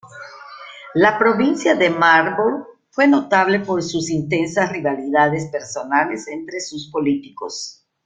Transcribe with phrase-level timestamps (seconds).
[0.95, 7.85] La provincia de Marlborough fue notable por sus intensas rivalidades personales entre sus políticos.